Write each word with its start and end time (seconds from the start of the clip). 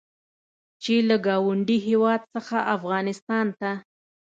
چې 0.83 0.93
له 1.09 1.15
ګاونډي 1.25 1.77
هېواد 1.87 2.21
څخه 2.33 2.57
افغانستان 2.75 3.47
ته 3.59 3.71